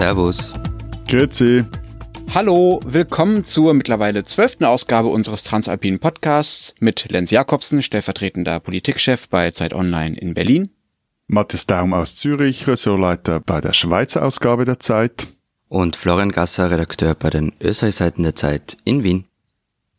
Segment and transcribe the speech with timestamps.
[0.00, 0.54] Servus.
[1.08, 1.62] Grüezi.
[2.34, 9.50] Hallo, willkommen zur mittlerweile zwölften Ausgabe unseres Transalpinen Podcasts mit Lenz Jakobsen, stellvertretender Politikchef bei
[9.50, 10.70] Zeit Online in Berlin.
[11.26, 15.26] Matthias Daum aus Zürich, Ressortleiter bei der Schweizer Ausgabe der Zeit.
[15.68, 19.26] Und Florian Gasser, Redakteur bei den Österreich-Seiten der Zeit in Wien.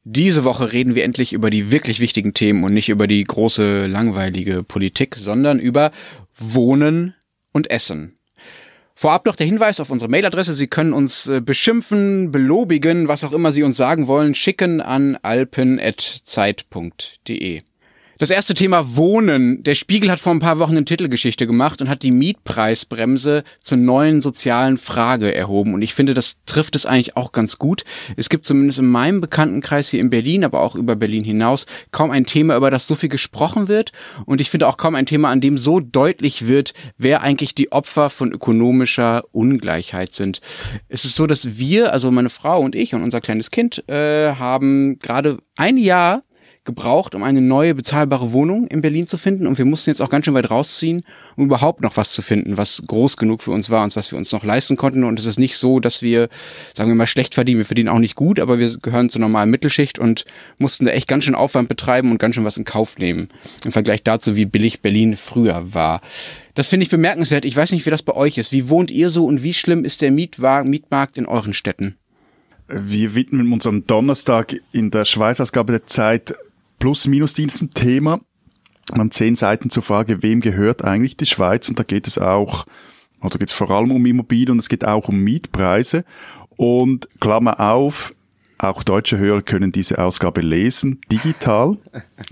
[0.04, 3.86] Diese Woche reden wir endlich über die wirklich wichtigen Themen und nicht über die große,
[3.86, 5.92] langweilige Politik, sondern über
[6.40, 7.14] Wohnen
[7.52, 8.16] und Essen.
[8.96, 10.54] Vorab noch der Hinweis auf unsere Mailadresse.
[10.54, 15.18] Sie können uns äh, beschimpfen, belobigen, was auch immer Sie uns sagen wollen, schicken an
[15.22, 17.62] alpen.zeit.de.
[18.22, 19.64] Das erste Thema Wohnen.
[19.64, 23.80] Der Spiegel hat vor ein paar Wochen eine Titelgeschichte gemacht und hat die Mietpreisbremse zur
[23.80, 25.74] neuen sozialen Frage erhoben.
[25.74, 27.84] Und ich finde, das trifft es eigentlich auch ganz gut.
[28.18, 32.12] Es gibt zumindest in meinem Bekanntenkreis hier in Berlin, aber auch über Berlin hinaus, kaum
[32.12, 33.92] ein Thema, über das so viel gesprochen wird.
[34.28, 37.72] Und ich finde auch kaum ein Thema, an dem so deutlich wird, wer eigentlich die
[37.72, 40.42] Opfer von ökonomischer Ungleichheit sind.
[40.90, 44.36] Es ist so, dass wir, also meine Frau und ich und unser kleines Kind, äh,
[44.36, 46.22] haben gerade ein Jahr
[46.64, 49.48] gebraucht, um eine neue bezahlbare Wohnung in Berlin zu finden.
[49.48, 51.04] Und wir mussten jetzt auch ganz schön weit rausziehen,
[51.36, 54.18] um überhaupt noch was zu finden, was groß genug für uns war und was wir
[54.18, 55.04] uns noch leisten konnten.
[55.04, 56.30] Und es ist nicht so, dass wir,
[56.76, 57.58] sagen wir mal, schlecht verdienen.
[57.58, 60.26] Wir verdienen auch nicht gut, aber wir gehören zur normalen Mittelschicht und
[60.60, 63.30] mussten da echt ganz schön Aufwand betreiben und ganz schön was in Kauf nehmen.
[63.66, 66.02] Im Vergleich dazu, wie billig Berlin früher war.
[66.54, 67.46] Das finde ich bemerkenswert.
[67.46, 68.52] Ich weiß nicht, wie das bei euch ist.
[68.52, 71.96] Wie wohnt ihr so und wie schlimm ist der Mietwagen, Mietmarkt in euren Städten?
[72.68, 76.36] Wir widmen uns am Donnerstag in der Schweizausgabe der Zeit
[76.82, 78.22] Plus-Minus-Dienst ein Thema.
[78.90, 81.70] Man haben zehn Seiten zur Frage, wem gehört eigentlich die Schweiz?
[81.70, 82.66] Und da geht es auch,
[83.22, 86.04] oder geht es vor allem um Immobilien und es geht auch um Mietpreise.
[86.58, 88.16] Und Klammer auf,
[88.58, 91.78] auch deutsche Hörer können diese Ausgabe lesen, digital,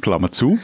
[0.01, 0.57] Klammer zu.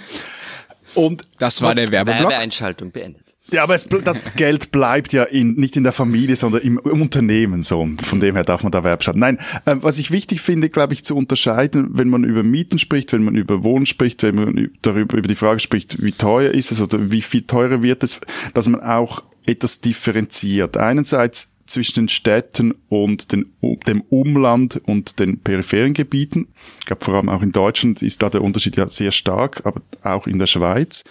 [0.95, 2.31] Und das war der Werbeblock.
[2.31, 3.25] Werbeeinschaltung beendet.
[3.51, 7.01] Ja, aber es, das Geld bleibt ja in, nicht in der Familie, sondern im, im
[7.01, 7.87] Unternehmen so.
[8.01, 9.19] Von dem her darf man da Verb schalten.
[9.19, 13.13] Nein, äh, was ich wichtig finde, glaube ich, zu unterscheiden, wenn man über Mieten spricht,
[13.13, 16.71] wenn man über Wohnen spricht, wenn man darüber über die Frage spricht, wie teuer ist
[16.71, 18.19] es oder wie viel teurer wird es,
[18.55, 20.77] dass man auch etwas differenziert.
[20.77, 23.53] Einerseits zwischen den Städten und den,
[23.87, 26.47] dem Umland und den peripheren Gebieten.
[26.79, 29.81] Ich glaube, vor allem auch in Deutschland ist da der Unterschied ja sehr stark, aber
[30.03, 31.03] auch in der Schweiz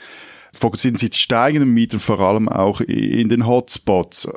[0.53, 4.29] fokussieren sich die steigenden Mieten vor allem auch in den Hotspots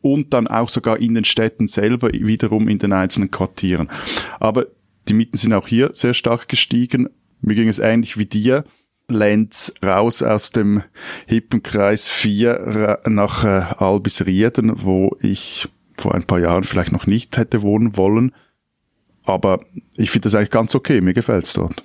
[0.00, 3.88] und dann auch sogar in den Städten selber, wiederum in den einzelnen Quartieren.
[4.40, 4.66] Aber
[5.08, 7.08] die Mieten sind auch hier sehr stark gestiegen.
[7.40, 8.64] Mir ging es ähnlich wie dir.
[9.10, 10.82] Lenz raus aus dem
[11.26, 17.62] Hippenkreis 4 nach äh, Albisrieden, wo ich vor ein paar Jahren vielleicht noch nicht hätte
[17.62, 18.34] wohnen wollen.
[19.24, 19.60] Aber
[19.96, 21.00] ich finde das eigentlich ganz okay.
[21.00, 21.82] Mir gefällt's dort.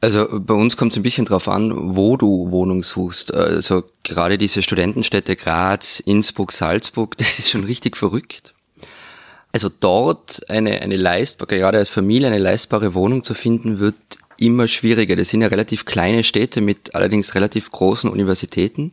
[0.00, 3.32] Also bei uns kommt es ein bisschen drauf an, wo du Wohnung suchst.
[3.32, 8.52] Also gerade diese Studentenstädte Graz, Innsbruck, Salzburg, das ist schon richtig verrückt.
[9.52, 13.94] Also dort eine, eine leistbare, gerade als Familie eine leistbare Wohnung zu finden, wird
[14.38, 15.16] immer schwieriger.
[15.16, 18.92] Das sind ja relativ kleine Städte mit allerdings relativ großen Universitäten.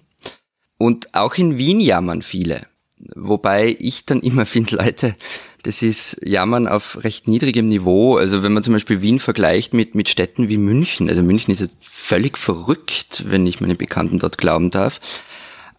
[0.78, 2.68] Und auch in Wien jammern viele.
[3.16, 5.16] Wobei ich dann immer finde, Leute,
[5.64, 8.18] das ist Jammern auf recht niedrigem Niveau.
[8.18, 11.62] Also wenn man zum Beispiel Wien vergleicht mit, mit Städten wie München, also München ist
[11.62, 15.00] ja völlig verrückt, wenn ich meine Bekannten dort glauben darf.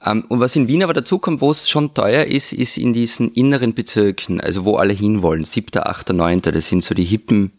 [0.05, 2.93] Ähm, und was in Wien aber dazu kommt, wo es schon teuer ist, ist in
[2.93, 7.53] diesen inneren Bezirken, also wo alle hinwollen, siebter, achter, neunter, das sind so die hippen,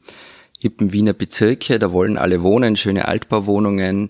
[0.59, 4.09] hippen Wiener Bezirke, da wollen alle wohnen, schöne Altbauwohnungen,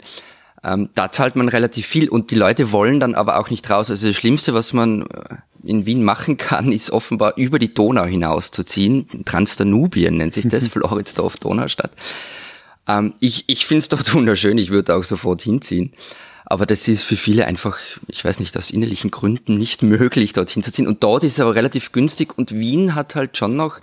[0.65, 3.89] ähm, da zahlt man relativ viel und die Leute wollen dann aber auch nicht raus.
[3.89, 8.05] Also das Schlimmste, was man äh, in Wien machen kann, ist offenbar über die Donau
[8.05, 9.25] hinauszuziehen.
[9.25, 11.91] Transdanubien nennt sich das, Floridsdorf, Donaustadt.
[12.87, 15.91] Ähm, ich ich finde es dort wunderschön, ich würde auch sofort hinziehen.
[16.47, 20.61] Aber das ist für viele einfach, ich weiß nicht, aus innerlichen Gründen nicht möglich, dorthin
[20.61, 20.87] zu ziehen.
[20.87, 23.79] Und dort ist es aber relativ günstig und Wien hat halt schon noch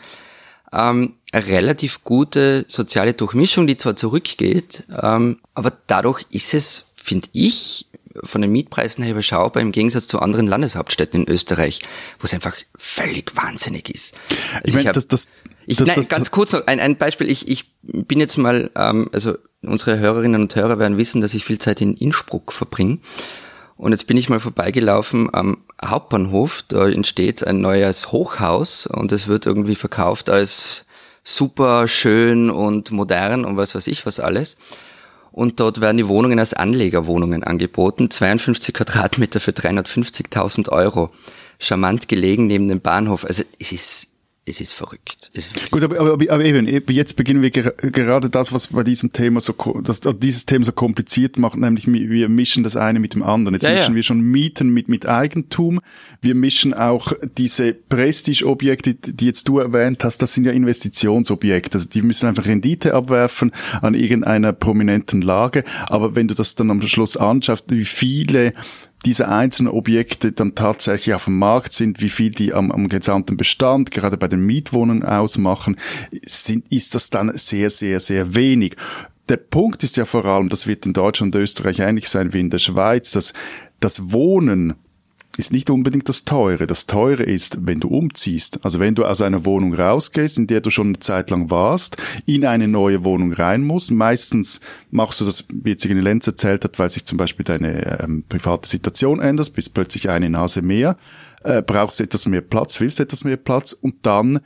[0.73, 7.29] ähm, eine relativ gute soziale Durchmischung, die zwar zurückgeht, ähm, aber dadurch ist es, finde
[7.33, 7.87] ich,
[8.23, 11.81] von den Mietpreisen her überschaubar im Gegensatz zu anderen Landeshauptstädten in Österreich,
[12.19, 14.15] wo es einfach völlig wahnsinnig ist.
[14.53, 15.29] Also ich meine, das, das,
[15.67, 17.31] ich, das, nein, das, ganz kurz noch ein, ein Beispiel.
[17.31, 21.45] Ich, ich bin jetzt mal, ähm, also unsere Hörerinnen und Hörer werden wissen, dass ich
[21.45, 22.99] viel Zeit in Innsbruck verbringe.
[23.77, 26.63] Und jetzt bin ich mal vorbeigelaufen am Hauptbahnhof.
[26.69, 30.85] Da entsteht ein neues Hochhaus und es wird irgendwie verkauft als
[31.25, 34.57] super schön und modern und was weiß ich was alles.
[35.31, 38.11] Und dort werden die Wohnungen als Anlegerwohnungen angeboten.
[38.11, 41.11] 52 Quadratmeter für 350.000 Euro.
[41.59, 43.25] Charmant gelegen neben dem Bahnhof.
[43.25, 44.09] Also es ist
[44.45, 45.31] es ist verrückt.
[45.35, 48.83] Es ist Gut, aber, aber, aber eben, jetzt beginnen wir ger gerade das, was bei
[48.83, 49.55] diesem Thema so,
[49.85, 53.55] das, dieses Thema so kompliziert macht, nämlich wir mischen das eine mit dem anderen.
[53.55, 53.97] Jetzt ja, mischen ja.
[53.97, 55.81] wir schon Mieten mit, mit Eigentum.
[56.23, 61.79] Wir mischen auch diese Prestige-Objekte, die jetzt du erwähnt hast, das sind ja Investitionsobjekte.
[61.79, 65.63] Also die müssen einfach Rendite abwerfen an irgendeiner prominenten Lage.
[65.87, 68.55] Aber wenn du das dann am Schluss anschaust, wie viele
[69.05, 73.37] diese einzelnen Objekte dann tatsächlich auf dem Markt sind, wie viel die am, am gesamten
[73.37, 75.77] Bestand, gerade bei den Mietwohnungen ausmachen,
[76.25, 78.77] sind, ist das dann sehr, sehr, sehr wenig.
[79.29, 82.41] Der Punkt ist ja vor allem, das wird in Deutschland und Österreich ähnlich sein wie
[82.41, 83.33] in der Schweiz, dass
[83.81, 84.75] das Wohnen
[85.37, 86.67] ist nicht unbedingt das Teure.
[86.67, 88.65] Das Teure ist, wenn du umziehst.
[88.65, 91.97] Also wenn du aus einer Wohnung rausgehst, in der du schon eine Zeit lang warst,
[92.27, 93.91] in eine neue Wohnung rein musst.
[93.91, 98.01] Meistens machst du das, wie jetzt in Lenz erzählt hat, weil sich zum Beispiel deine
[98.01, 100.97] ähm, private Situation ändert, bist plötzlich eine Nase mehr,
[101.45, 104.41] äh, brauchst etwas mehr Platz, willst etwas mehr Platz und dann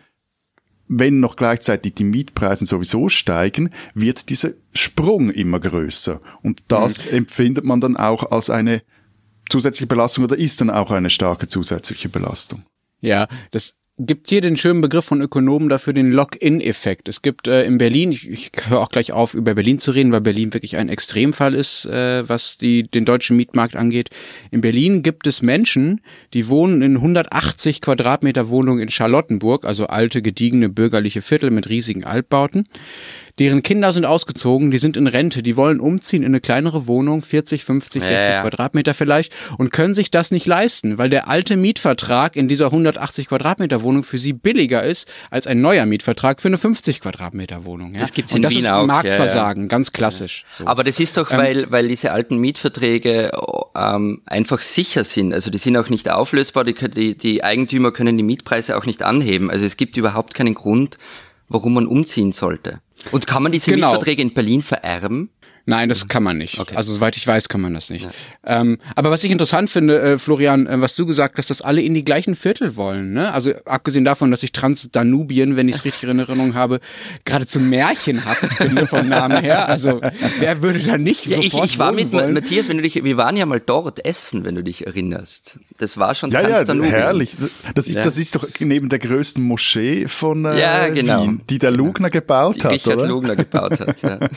[0.89, 6.21] wenn noch gleichzeitig die Mietpreise sowieso steigen, wird dieser Sprung immer größer.
[6.43, 7.19] Und das mhm.
[7.19, 8.83] empfindet man dann auch als eine
[9.51, 12.63] zusätzliche Belastung oder ist dann auch eine starke zusätzliche Belastung?
[13.01, 17.09] Ja, das gibt hier den schönen Begriff von Ökonomen dafür, den Lock-in-Effekt.
[17.09, 20.13] Es gibt äh, in Berlin, ich, ich höre auch gleich auf, über Berlin zu reden,
[20.13, 24.11] weil Berlin wirklich ein Extremfall ist, äh, was die, den deutschen Mietmarkt angeht.
[24.51, 26.03] In Berlin gibt es Menschen,
[26.35, 32.05] die wohnen in 180 Quadratmeter Wohnungen in Charlottenburg, also alte, gediegene bürgerliche Viertel mit riesigen
[32.05, 32.69] Altbauten.
[33.39, 37.21] Deren Kinder sind ausgezogen, die sind in Rente, die wollen umziehen in eine kleinere Wohnung,
[37.21, 38.43] 40, 50, 60 ja, ja.
[38.43, 43.29] Quadratmeter vielleicht, und können sich das nicht leisten, weil der alte Mietvertrag in dieser 180
[43.29, 47.93] Quadratmeter Wohnung für sie billiger ist als ein neuer Mietvertrag für eine 50 Quadratmeter Wohnung.
[47.93, 48.01] Ja?
[48.01, 48.87] Das gibt's in und das Wien ist auch.
[48.87, 50.45] Marktversagen, ganz klassisch.
[50.51, 50.67] So.
[50.67, 53.33] Aber das ist doch, ähm, weil, weil diese alten Mietverträge
[53.77, 55.35] ähm, einfach sicher sind.
[55.35, 59.03] Also die sind auch nicht auflösbar, die, die, die Eigentümer können die Mietpreise auch nicht
[59.03, 59.51] anheben.
[59.51, 60.97] Also es gibt überhaupt keinen Grund,
[61.49, 62.81] warum man umziehen sollte.
[63.13, 63.89] Und kann man diese genau.
[63.89, 65.31] Mietverträge in Berlin vererben?
[65.69, 66.61] Nein, das kann man nicht.
[66.61, 66.77] Okay.
[66.77, 68.05] Also soweit ich weiß, kann man das nicht.
[68.05, 68.61] Ja.
[68.61, 71.83] Ähm, aber was ich interessant finde, äh, Florian, äh, was du gesagt hast, dass alle
[71.83, 73.13] in die gleichen Viertel wollen.
[73.13, 73.33] Ne?
[73.33, 76.79] Also abgesehen davon, dass ich Transdanubien, wenn ich es richtig in Erinnerung habe,
[77.25, 79.69] geradezu märchenhaft finde vom Namen her.
[79.69, 80.01] Also
[80.39, 82.33] wer würde da nicht ja, ich, ich war mit wollen?
[82.33, 85.59] Matthias, wenn du dich, wir waren ja mal dort essen, wenn du dich erinnerst.
[85.79, 86.93] Das war schon ja, Transdanubien.
[86.93, 87.35] Ja, herrlich.
[87.75, 88.03] Das ist, ja.
[88.03, 91.25] das ist doch neben der größten Moschee von äh, ja, genau.
[91.25, 93.09] Wien, die der Lugner gebaut hat, Richard oder?
[93.09, 94.21] Lugner gebaut hat, ja.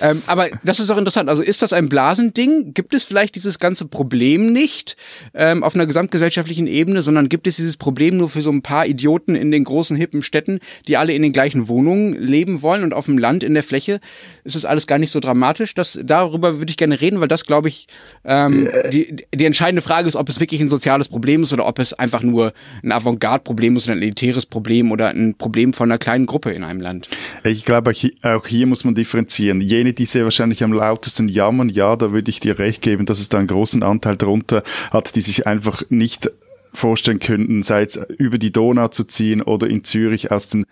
[0.00, 1.28] ähm, aber das ist doch interessant.
[1.28, 2.74] Also ist das ein Blasending?
[2.74, 4.96] Gibt es vielleicht dieses ganze Problem nicht
[5.34, 8.86] ähm, auf einer gesamtgesellschaftlichen Ebene, sondern gibt es dieses Problem nur für so ein paar
[8.86, 12.94] Idioten in den großen hippen Städten, die alle in den gleichen Wohnungen leben wollen und
[12.94, 14.00] auf dem Land in der Fläche
[14.44, 15.74] ist das alles gar nicht so dramatisch.
[15.74, 17.88] Das, darüber würde ich gerne reden, weil das, glaube ich,
[18.24, 21.78] ähm, die, die entscheidende Frage ist, ob es wirklich ein soziales Problem ist oder ob
[21.78, 22.52] es einfach nur
[22.82, 26.64] ein Avantgarde-Problem ist oder ein elitäres Problem oder ein Problem von einer kleinen Gruppe in
[26.64, 27.08] einem Land.
[27.44, 27.92] Ich glaube,
[28.22, 29.60] auch hier muss man differenzieren.
[29.76, 33.20] Jene, die sehr wahrscheinlich am lautesten jammern, ja, da würde ich dir recht geben, dass
[33.20, 36.30] es da einen großen Anteil drunter hat, die sich einfach nicht
[36.72, 40.66] vorstellen könnten, sei es über die Donau zu ziehen oder in Zürich aus den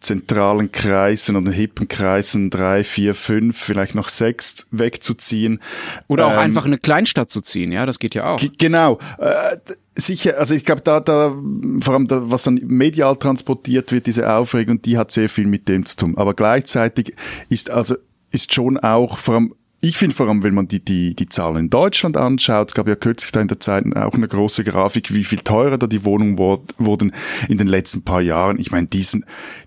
[0.00, 5.60] zentralen Kreisen oder hippen Kreisen drei, vier, fünf, vielleicht noch sechs wegzuziehen.
[6.08, 8.40] Oder auch ähm, einfach eine Kleinstadt zu ziehen, ja, das geht ja auch.
[8.58, 8.98] Genau.
[9.18, 9.56] Äh,
[9.96, 11.34] sicher, also ich glaube, da, da,
[11.80, 15.68] vor allem, da, was dann medial transportiert wird, diese Aufregung, die hat sehr viel mit
[15.68, 16.14] dem zu tun.
[16.16, 17.14] Aber gleichzeitig
[17.48, 17.96] ist also,
[18.34, 21.56] ist schon auch, vor allem ich finde vor allem, wenn man die, die, die Zahlen
[21.56, 25.24] in Deutschland anschaut, gab ja kürzlich da in der Zeit auch eine große Grafik, wie
[25.24, 27.12] viel teurer da die Wohnungen wurden
[27.50, 28.58] in den letzten paar Jahren.
[28.58, 29.26] Ich meine, diesen,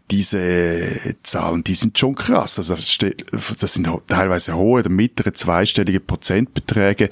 [0.10, 2.58] diese Zahlen, die sind schon krass.
[2.58, 7.12] Also das, steht, das sind teilweise hohe oder mittlere zweistellige Prozentbeträge,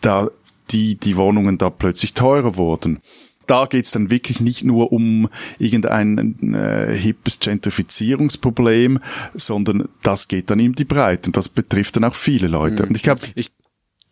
[0.00, 0.28] da
[0.72, 3.02] die, die Wohnungen da plötzlich teurer wurden
[3.46, 8.98] da geht's dann wirklich nicht nur um irgendein äh, hippes Gentrifizierungsproblem,
[9.34, 12.82] sondern das geht dann in die Breite und das betrifft dann auch viele Leute.
[12.82, 12.88] Mhm.
[12.90, 13.50] Und ich glaube, ich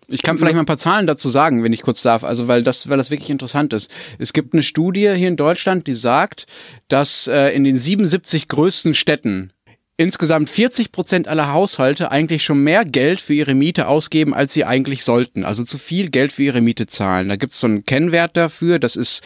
[0.07, 2.63] ich kann vielleicht mal ein paar Zahlen dazu sagen, wenn ich kurz darf, also weil
[2.63, 3.91] das, weil das wirklich interessant ist.
[4.19, 6.47] Es gibt eine Studie hier in Deutschland, die sagt,
[6.89, 9.53] dass äh, in den 77 größten Städten
[9.97, 14.65] insgesamt 40 Prozent aller Haushalte eigentlich schon mehr Geld für ihre Miete ausgeben, als sie
[14.65, 15.45] eigentlich sollten.
[15.45, 17.29] Also zu viel Geld für ihre Miete zahlen.
[17.29, 19.23] Da gibt es so einen Kennwert dafür, das ist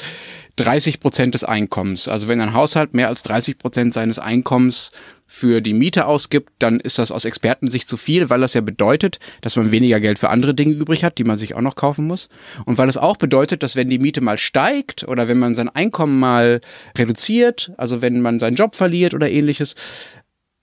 [0.57, 2.09] 30 Prozent des Einkommens.
[2.09, 4.93] Also wenn ein Haushalt mehr als 30 Prozent seines Einkommens
[5.31, 9.19] für die Miete ausgibt, dann ist das aus Expertensicht zu viel, weil das ja bedeutet,
[9.43, 12.07] dass man weniger Geld für andere Dinge übrig hat, die man sich auch noch kaufen
[12.07, 12.31] muss.
[12.65, 15.69] Und weil es auch bedeutet, dass wenn die Miete mal steigt oder wenn man sein
[15.69, 16.63] Einkommen mal
[16.97, 19.77] reduziert, also wenn man seinen Job verliert oder ähnliches,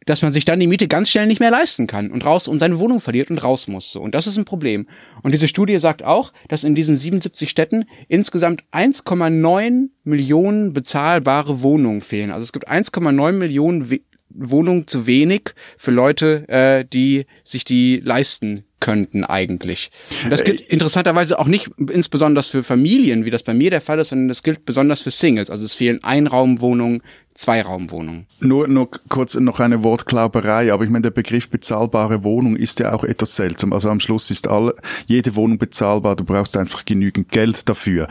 [0.06, 2.60] dass man sich dann die Miete ganz schnell nicht mehr leisten kann und raus und
[2.60, 3.96] seine Wohnung verliert und raus muss.
[3.96, 4.88] Und das ist ein Problem.
[5.24, 12.02] Und diese Studie sagt auch, dass in diesen 77 Städten insgesamt 1,9 Millionen bezahlbare Wohnungen
[12.02, 12.32] fehlen.
[12.32, 14.02] Also es gibt 1,9 Millionen We
[14.38, 19.92] Wohnungen zu wenig für Leute, äh, die sich die leisten könnten eigentlich.
[20.24, 24.00] Und das gilt interessanterweise auch nicht insbesondere für Familien, wie das bei mir der Fall
[24.00, 25.50] ist, sondern das gilt besonders für Singles.
[25.50, 27.02] Also es fehlen Einraumwohnungen,
[27.36, 28.28] Zweiraumwohnung.
[28.40, 32.94] Nur, nur kurz noch eine Wortklauberei, aber ich meine, der Begriff bezahlbare Wohnung ist ja
[32.94, 33.74] auch etwas seltsam.
[33.74, 34.74] Also am Schluss ist alle,
[35.06, 38.08] jede Wohnung bezahlbar, du brauchst einfach genügend Geld dafür.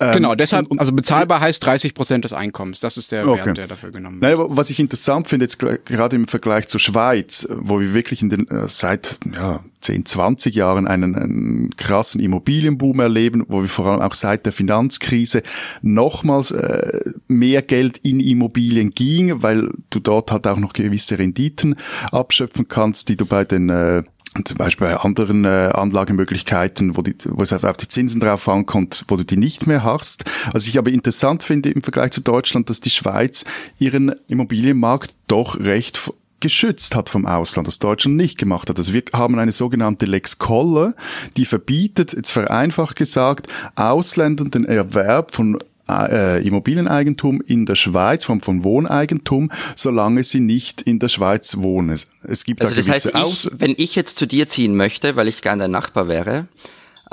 [0.00, 2.80] Ähm, genau, deshalb, und, also bezahlbar heißt 30 Prozent des Einkommens.
[2.80, 3.44] Das ist der okay.
[3.44, 4.38] Wert, der dafür genommen wird.
[4.38, 8.30] Nein, was ich interessant finde, jetzt gerade im Vergleich zur Schweiz, wo wir wirklich in
[8.30, 13.86] den, äh, seit, ja, 10, 20 Jahren einen, einen krassen Immobilienboom erleben, wo wir vor
[13.86, 15.42] allem auch seit der Finanzkrise
[15.82, 21.76] nochmals äh, mehr Geld in Immobilien ging, weil du dort halt auch noch gewisse Renditen
[22.10, 24.02] abschöpfen kannst, die du bei den äh,
[24.44, 29.04] zum Beispiel bei anderen äh, Anlagemöglichkeiten, wo, die, wo es auf die Zinsen drauf ankommt,
[29.08, 30.24] wo du die nicht mehr hast.
[30.52, 33.44] Was ich aber interessant finde im Vergleich zu Deutschland, dass die Schweiz
[33.78, 36.12] ihren Immobilienmarkt doch recht
[36.42, 38.76] geschützt hat vom Ausland, das Deutschland nicht gemacht hat.
[38.76, 40.94] Also wir haben eine sogenannte Lex Koller,
[41.38, 43.46] die verbietet, jetzt vereinfacht gesagt,
[43.76, 45.58] Ausländern den Erwerb von
[45.88, 51.98] äh, Immobilieneigentum in der Schweiz, von, von Wohneigentum, solange sie nicht in der Schweiz wohnen.
[52.22, 55.16] Es gibt also da gewisse das heißt, ich, wenn ich jetzt zu dir ziehen möchte,
[55.16, 56.48] weil ich gerne dein Nachbar wäre,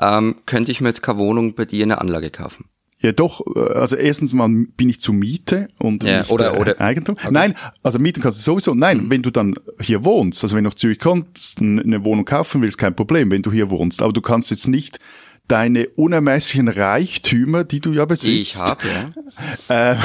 [0.01, 2.65] ähm, könnte ich mir jetzt keine Wohnung bei dir in der Anlage kaufen.
[3.01, 3.41] Ja, doch.
[3.55, 7.15] Äh, also erstens mal bin ich zu Miete und ja, nicht oder, oder Eigentum.
[7.15, 7.29] Okay.
[7.31, 8.75] Nein, also mieten kannst du sowieso.
[8.75, 9.11] Nein, mhm.
[9.11, 12.77] wenn du dann hier wohnst, also wenn du nach Zürich kommst, eine Wohnung kaufen willst,
[12.77, 14.01] kein Problem, wenn du hier wohnst.
[14.01, 14.99] Aber du kannst jetzt nicht
[15.49, 19.91] deine unermesslichen Reichtümer, die du ja besitzt, hab, ja.
[19.91, 19.97] Äh,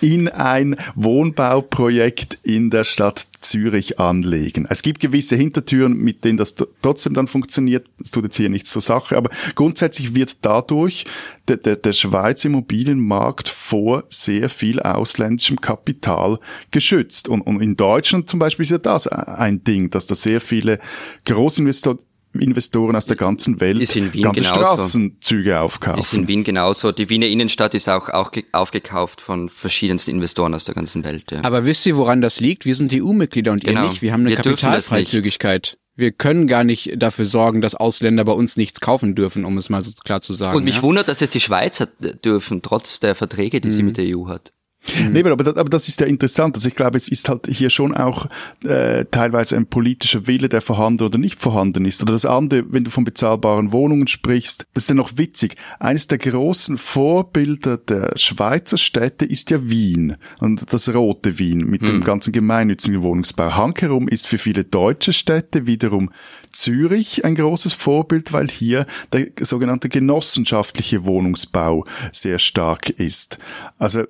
[0.00, 4.66] in ein Wohnbauprojekt in der Stadt Zürich anlegen.
[4.68, 7.86] Es gibt gewisse Hintertüren, mit denen das trotzdem dann funktioniert.
[7.98, 11.04] Das tut jetzt hier nichts zur Sache, aber grundsätzlich wird dadurch
[11.48, 16.38] der, der, der Schweizer Immobilienmarkt vor sehr viel ausländischem Kapital
[16.70, 17.28] geschützt.
[17.28, 20.78] Und, und in Deutschland zum Beispiel ist ja das ein Ding, dass da sehr viele
[21.24, 21.98] Großinvestoren
[22.34, 24.42] Investoren aus der ganzen Welt ganze genauso.
[24.42, 26.00] Straßenzüge aufkaufen.
[26.00, 26.92] Ist in Wien genauso.
[26.92, 31.30] Die Wiener Innenstadt ist auch, auch aufgekauft von verschiedensten Investoren aus der ganzen Welt.
[31.30, 31.44] Ja.
[31.44, 32.64] Aber wisst ihr, woran das liegt?
[32.64, 33.84] Wir sind EU-Mitglieder und genau.
[33.84, 34.02] ihr nicht.
[34.02, 35.78] Wir haben eine Kapitalfreizügigkeit.
[35.94, 39.68] Wir können gar nicht dafür sorgen, dass Ausländer bei uns nichts kaufen dürfen, um es
[39.68, 40.56] mal so klar zu sagen.
[40.56, 40.82] Und mich ja?
[40.82, 41.86] wundert, dass es die Schweizer
[42.24, 43.72] dürfen, trotz der Verträge, die mhm.
[43.72, 44.54] sie mit der EU hat.
[44.98, 45.12] Mhm.
[45.12, 46.56] Nee, aber, aber das ist ja interessant.
[46.56, 48.26] Also ich glaube, es ist halt hier schon auch
[48.64, 52.02] äh, teilweise ein politischer Wille, der vorhanden oder nicht vorhanden ist.
[52.02, 55.56] Oder das andere, wenn du von bezahlbaren Wohnungen sprichst, das ist ja noch witzig.
[55.78, 61.82] Eines der großen Vorbilder der Schweizer Städte ist ja Wien und das rote Wien mit
[61.82, 61.88] hm.
[61.88, 63.54] dem ganzen gemeinnützigen Wohnungsbau.
[63.54, 66.10] Hankerum ist für viele deutsche Städte wiederum
[66.50, 73.38] Zürich ein großes Vorbild, weil hier der sogenannte genossenschaftliche Wohnungsbau sehr stark ist.
[73.78, 74.04] Also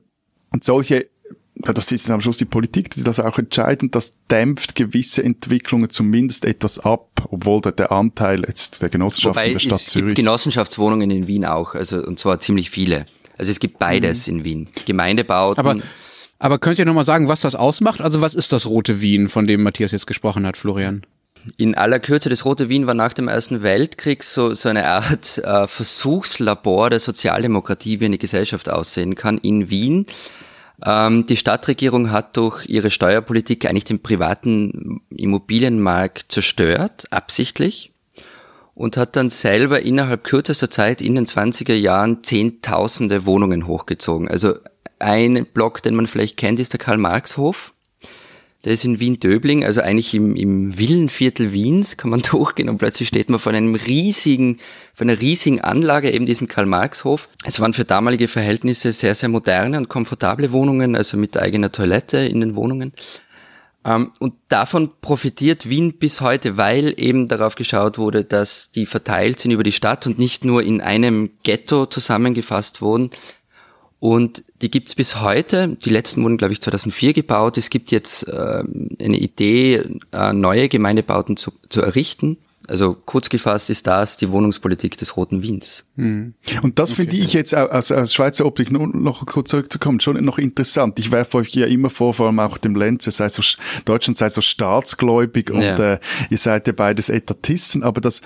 [0.52, 1.09] und solche
[1.54, 6.44] das ist am Schluss die Politik, die das auch entscheidend, das dämpft gewisse Entwicklungen zumindest
[6.44, 10.06] etwas ab, obwohl der, der Anteil jetzt der Genossenschaft Wobei in der Stadt es Zürich.
[10.09, 13.06] Gibt Genossenschaftswohnungen in Wien auch, also und zwar ziemlich viele.
[13.38, 14.38] Also es gibt beides mhm.
[14.38, 14.68] in Wien.
[14.87, 15.64] Gemeindebauten.
[15.64, 15.80] Aber,
[16.38, 18.00] aber könnt ihr nochmal sagen, was das ausmacht?
[18.00, 21.06] Also was ist das rote Wien, von dem Matthias jetzt gesprochen hat, Florian?
[21.56, 25.38] in aller Kürze, das Rote Wien war nach dem Ersten Weltkrieg so, so eine Art
[25.38, 30.06] äh, Versuchslabor der Sozialdemokratie, wie eine Gesellschaft aussehen kann in Wien.
[30.85, 37.93] Ähm, die Stadtregierung hat durch ihre Steuerpolitik eigentlich den privaten Immobilienmarkt zerstört, absichtlich,
[38.75, 44.29] und hat dann selber innerhalb kürzester Zeit in den 20er Jahren zehntausende Wohnungen hochgezogen.
[44.29, 44.55] Also
[44.99, 47.75] ein Block, den man vielleicht kennt, ist der Karl-Marx-Hof.
[48.64, 53.09] Der ist in Wien-Döbling, also eigentlich im, im Villenviertel Wiens, kann man durchgehen und plötzlich
[53.09, 54.59] steht man vor einem riesigen,
[54.95, 57.28] vor einer riesigen Anlage, eben diesem Karl-Marx-Hof.
[57.45, 62.19] Es waren für damalige Verhältnisse sehr, sehr moderne und komfortable Wohnungen, also mit eigener Toilette
[62.19, 62.92] in den Wohnungen.
[63.85, 69.40] Um, und davon profitiert Wien bis heute, weil eben darauf geschaut wurde, dass die verteilt
[69.40, 73.11] sind über die Stadt und nicht nur in einem Ghetto zusammengefasst wurden,
[74.02, 75.76] und die gibt's bis heute.
[75.85, 77.56] Die letzten wurden, glaube ich, 2004 gebaut.
[77.56, 79.80] Es gibt jetzt äh, eine Idee,
[80.11, 82.37] äh, neue Gemeindebauten zu, zu errichten.
[82.66, 85.85] Also kurz gefasst ist das die Wohnungspolitik des Roten Wiens.
[85.94, 86.35] Hm.
[86.62, 87.02] Und das okay.
[87.02, 90.99] finde ich jetzt aus, aus Schweizer Optik nur noch kurz zurückzukommen, schon noch interessant.
[90.99, 93.40] Ich werfe euch ja immer vor, vor allem auch dem Lenz, sei so,
[93.85, 95.92] Deutschland sei so staatsgläubig und ja.
[95.92, 98.21] äh, ihr seid ja beides Etatisten, aber das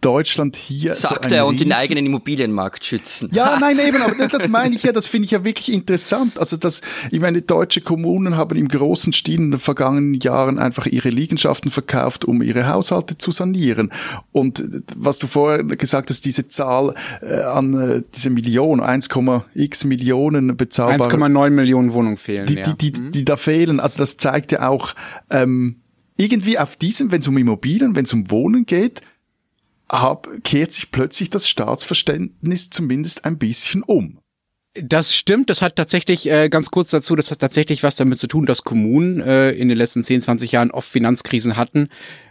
[0.00, 3.30] Deutschland hier Sagt so er und den eigenen Immobilienmarkt schützen.
[3.32, 6.38] Ja, nein, eben, aber das meine ich ja, das finde ich ja wirklich interessant.
[6.38, 6.80] Also das,
[7.10, 11.70] ich meine, deutsche Kommunen haben im großen Stil in den vergangenen Jahren einfach ihre Liegenschaften
[11.70, 13.92] verkauft, um ihre Haushalte zu sanieren.
[14.32, 14.64] Und
[14.96, 21.16] was du vorher gesagt hast, diese Zahl äh, an äh, diese Million, 1,x Millionen bezahlbare...
[21.16, 22.46] 1,9 Millionen Wohnungen fehlen.
[22.46, 23.80] Die, die, die, die, die da fehlen.
[23.80, 24.94] Also das zeigt ja auch,
[25.30, 25.76] ähm,
[26.20, 29.00] irgendwie auf diesem, wenn es um Immobilien, wenn es um Wohnen geht,
[29.90, 34.20] hab, kehrt sich plötzlich das Staatsverständnis zumindest ein bisschen um.
[34.74, 38.28] Das stimmt, das hat tatsächlich, äh, ganz kurz dazu, das hat tatsächlich was damit zu
[38.28, 41.88] tun, dass Kommunen äh, in den letzten 10, 20 Jahren oft Finanzkrisen hatten,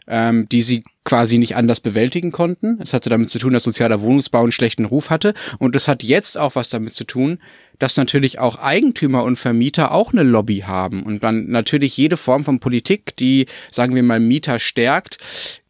[0.07, 2.79] ähm, die sie quasi nicht anders bewältigen konnten.
[2.81, 5.33] Es hatte damit zu tun, dass sozialer Wohnungsbau einen schlechten Ruf hatte.
[5.57, 7.39] Und es hat jetzt auch was damit zu tun,
[7.77, 12.45] dass natürlich auch Eigentümer und Vermieter auch eine Lobby haben und dann natürlich jede Form
[12.45, 15.17] von Politik, die, sagen wir mal, Mieter stärkt,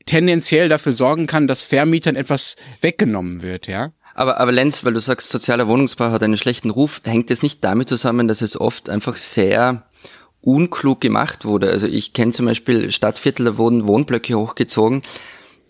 [0.10, 3.92] tendenziell dafür sorgen kann, dass Vermietern etwas weggenommen wird, ja.
[4.16, 7.63] Aber, aber Lenz, weil du sagst, sozialer Wohnungsbau hat einen schlechten Ruf, hängt es nicht
[7.63, 9.84] damit zusammen, dass es oft einfach sehr
[10.42, 11.70] unklug gemacht wurde.
[11.70, 15.04] Also ich kenne zum Beispiel Stadtviertel, da wurden Wohnblöcke hochgezogen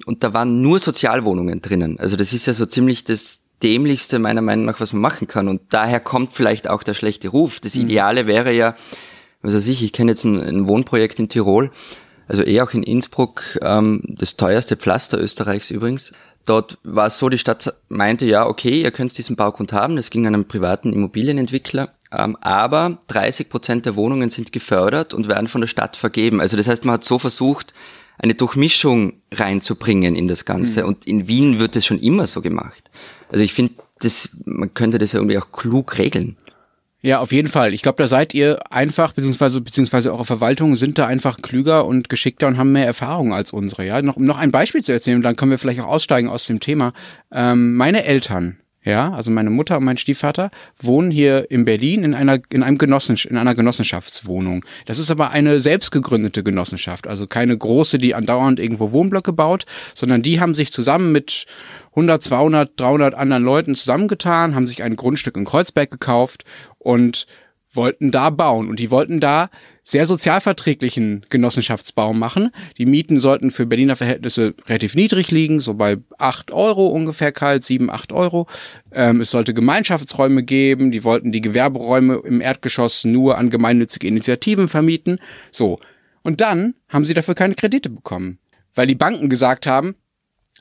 [0.05, 1.99] und da waren nur Sozialwohnungen drinnen.
[1.99, 5.49] Also das ist ja so ziemlich das dämlichste meiner Meinung nach, was man machen kann.
[5.49, 7.59] Und daher kommt vielleicht auch der schlechte Ruf.
[7.59, 7.83] Das mhm.
[7.83, 8.73] Ideale wäre ja,
[9.41, 11.71] was weiß ich, ich kenne jetzt ein, ein Wohnprojekt in Tirol,
[12.29, 16.13] also eh auch in Innsbruck, ähm, das teuerste Pflaster Österreichs übrigens.
[16.45, 20.09] Dort war es so, die Stadt meinte, ja, okay, ihr könnt diesen Baugrund haben, es
[20.09, 25.47] ging an einen privaten Immobilienentwickler, ähm, aber 30 Prozent der Wohnungen sind gefördert und werden
[25.47, 26.39] von der Stadt vergeben.
[26.39, 27.73] Also das heißt, man hat so versucht,
[28.19, 30.81] eine Durchmischung reinzubringen in das Ganze.
[30.81, 30.87] Mhm.
[30.87, 32.91] Und in Wien wird das schon immer so gemacht.
[33.31, 36.37] Also ich finde, das, man könnte das ja irgendwie auch klug regeln.
[37.01, 37.73] Ja, auf jeden Fall.
[37.73, 42.09] Ich glaube, da seid ihr einfach, beziehungsweise, beziehungsweise eure Verwaltungen sind da einfach klüger und
[42.09, 43.85] geschickter und haben mehr Erfahrung als unsere.
[43.85, 46.45] Ja, noch, um noch ein Beispiel zu erzählen, dann können wir vielleicht auch aussteigen aus
[46.45, 46.91] dem Thema.
[47.31, 52.13] Ähm, meine Eltern, ja, also meine Mutter und mein Stiefvater wohnen hier in Berlin in
[52.13, 54.63] einer, in einem Genossens in einer Genossenschaftswohnung.
[54.85, 60.21] Das ist aber eine selbstgegründete Genossenschaft, also keine große, die andauernd irgendwo Wohnblöcke baut, sondern
[60.21, 61.45] die haben sich zusammen mit
[61.91, 66.45] 100, 200, 300 anderen Leuten zusammengetan, haben sich ein Grundstück in Kreuzberg gekauft
[66.77, 67.27] und
[67.71, 68.69] wollten da bauen.
[68.69, 69.49] Und die wollten da
[69.89, 72.51] sehr sozialverträglichen Genossenschaftsbau machen.
[72.77, 77.63] Die Mieten sollten für Berliner Verhältnisse relativ niedrig liegen, so bei acht Euro ungefähr kalt,
[77.63, 78.45] sieben, acht Euro.
[78.91, 84.67] Ähm, es sollte Gemeinschaftsräume geben, die wollten die Gewerberäume im Erdgeschoss nur an gemeinnützige Initiativen
[84.67, 85.17] vermieten.
[85.49, 85.79] So.
[86.21, 88.37] Und dann haben sie dafür keine Kredite bekommen.
[88.75, 89.95] Weil die Banken gesagt haben,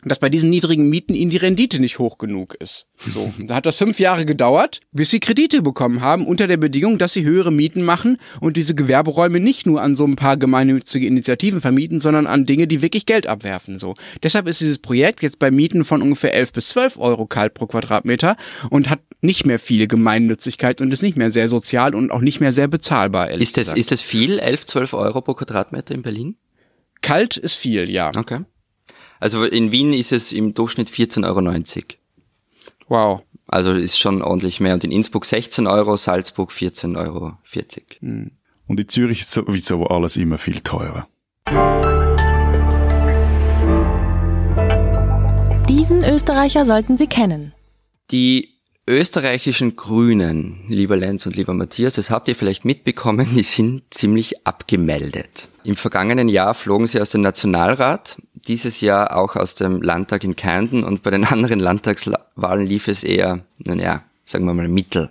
[0.04, 2.88] dass bei diesen niedrigen Mieten ihnen die Rendite nicht hoch genug ist.
[3.06, 6.98] So, da hat das fünf Jahre gedauert, bis sie Kredite bekommen haben, unter der Bedingung,
[6.98, 11.06] dass sie höhere Mieten machen und diese Gewerberäume nicht nur an so ein paar gemeinnützige
[11.06, 13.78] Initiativen vermieten, sondern an Dinge, die wirklich Geld abwerfen.
[13.78, 17.54] So, deshalb ist dieses Projekt jetzt bei Mieten von ungefähr 11 bis 12 Euro kalt
[17.54, 18.36] pro Quadratmeter
[18.70, 22.40] und hat nicht mehr viel Gemeinnützigkeit und ist nicht mehr sehr sozial und auch nicht
[22.40, 23.30] mehr sehr bezahlbar.
[23.30, 23.78] Ist das, gesagt.
[23.78, 26.36] ist das viel, 11, 12 Euro pro Quadratmeter in Berlin?
[27.00, 28.10] Kalt ist viel, ja.
[28.16, 28.40] Okay.
[29.20, 31.84] Also in Wien ist es im Durchschnitt 14,90 Euro.
[32.88, 33.22] Wow.
[33.48, 34.74] Also ist schon ordentlich mehr.
[34.74, 37.32] Und in Innsbruck 16 Euro, Salzburg 14,40 Euro.
[38.00, 38.30] Hm.
[38.66, 41.08] Und in Zürich ist sowieso alles immer viel teurer.
[45.68, 47.52] Diesen Österreicher sollten Sie kennen.
[48.10, 53.82] Die österreichischen Grünen, lieber Lenz und lieber Matthias, das habt ihr vielleicht mitbekommen, die sind
[53.90, 55.48] ziemlich abgemeldet.
[55.62, 58.16] Im vergangenen Jahr flogen sie aus dem Nationalrat
[58.48, 63.04] dieses Jahr auch aus dem Landtag in Kärnten und bei den anderen Landtagswahlen lief es
[63.04, 65.10] eher, naja, sagen wir mal mittel.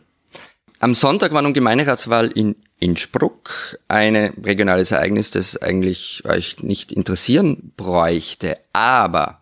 [0.79, 7.71] Am Sonntag war nun Gemeinderatswahl in Innsbruck, ein regionales Ereignis, das eigentlich euch nicht interessieren
[7.75, 8.57] bräuchte.
[8.73, 9.41] Aber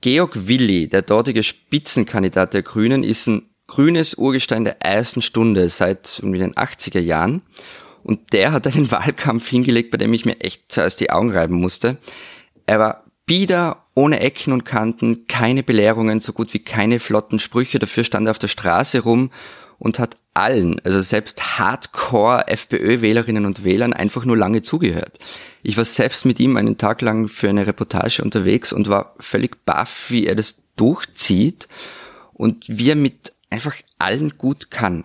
[0.00, 6.18] Georg Willi, der dortige Spitzenkandidat der Grünen, ist ein grünes Urgestein der ersten Stunde seit
[6.20, 7.42] irgendwie den 80er Jahren.
[8.02, 11.56] Und der hat einen Wahlkampf hingelegt, bei dem ich mir echt zuerst die Augen reiben
[11.56, 11.98] musste.
[12.64, 17.78] Er war bieder, ohne Ecken und Kanten, keine Belehrungen, so gut wie keine flotten Sprüche.
[17.78, 19.30] Dafür stand er auf der Straße rum
[19.78, 25.18] und hat allen, also selbst Hardcore-FPÖ-Wählerinnen und Wählern einfach nur lange zugehört.
[25.62, 29.64] Ich war selbst mit ihm einen Tag lang für eine Reportage unterwegs und war völlig
[29.64, 31.68] baff, wie er das durchzieht
[32.34, 35.04] und wie er mit einfach allen gut kann.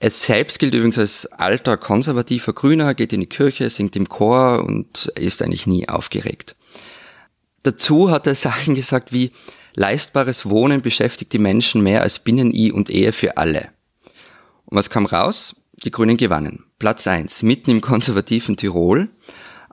[0.00, 4.64] Er selbst gilt übrigens als alter konservativer Grüner, geht in die Kirche, singt im Chor
[4.64, 6.56] und ist eigentlich nie aufgeregt.
[7.64, 9.32] Dazu hat er Sachen gesagt wie,
[9.74, 13.70] leistbares Wohnen beschäftigt die Menschen mehr als Binnen-I und Ehe für alle.
[14.66, 15.62] Und was kam raus?
[15.84, 16.64] Die Grünen gewannen.
[16.78, 19.08] Platz eins mitten im konservativen Tirol.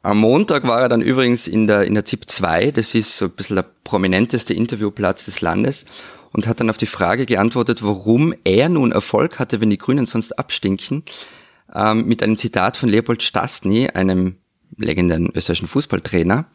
[0.04, 3.26] Am Montag war er dann übrigens in der, in der ZIP 2, das ist so
[3.26, 5.86] ein bisschen der prominenteste Interviewplatz des Landes,
[6.34, 10.06] und hat dann auf die Frage geantwortet, warum er nun Erfolg hatte, wenn die Grünen
[10.06, 11.04] sonst abstinken,
[11.74, 14.38] ähm, mit einem Zitat von Leopold Stastny, einem
[14.78, 16.46] legendären österreichischen Fußballtrainer.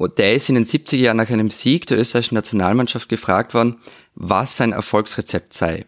[0.00, 3.76] Und der ist in den 70er Jahren nach einem Sieg der österreichischen Nationalmannschaft gefragt worden,
[4.14, 5.84] was sein Erfolgsrezept sei.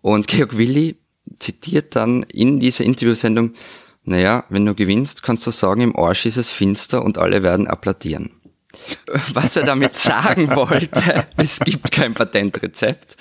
[0.00, 0.96] Und Georg Willi
[1.38, 3.52] zitiert dann in dieser Interviewsendung,
[4.04, 7.68] naja, wenn du gewinnst, kannst du sagen, im Arsch ist es finster und alle werden
[7.68, 8.30] applaudieren.
[9.34, 13.18] Was er damit sagen wollte, es gibt kein Patentrezept.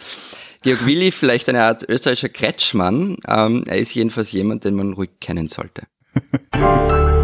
[0.63, 3.17] Georg Willi, vielleicht eine Art österreichischer Kretschmann.
[3.27, 5.87] Ähm, er ist jedenfalls jemand, den man ruhig kennen sollte.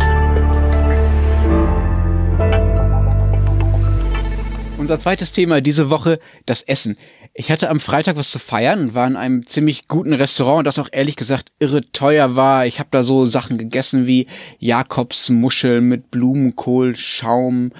[4.85, 6.95] Unser zweites Thema diese Woche, das Essen.
[7.33, 10.77] Ich hatte am Freitag was zu feiern und war in einem ziemlich guten Restaurant, das
[10.77, 12.67] auch ehrlich gesagt irre teuer war.
[12.67, 14.27] Ich habe da so Sachen gegessen wie
[14.59, 17.71] Jakobs Muscheln mit Blumenkohl, Schaum.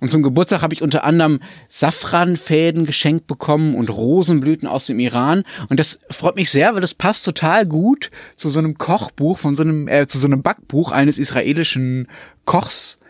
[0.00, 5.42] Und zum Geburtstag habe ich unter anderem Safranfäden geschenkt bekommen und Rosenblüten aus dem Iran.
[5.68, 9.54] Und das freut mich sehr, weil das passt total gut zu so einem Kochbuch, von
[9.54, 12.08] so einem, äh, zu so einem Backbuch eines israelischen
[12.46, 13.00] Kochs,